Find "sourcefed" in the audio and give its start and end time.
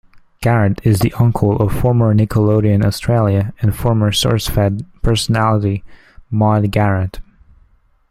4.11-4.83